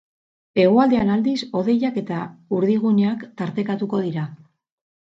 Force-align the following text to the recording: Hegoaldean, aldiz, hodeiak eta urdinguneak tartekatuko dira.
Hegoaldean, 0.61 1.11
aldiz, 1.17 1.35
hodeiak 1.59 2.01
eta 2.03 2.23
urdinguneak 2.61 3.31
tartekatuko 3.43 4.07
dira. 4.09 4.27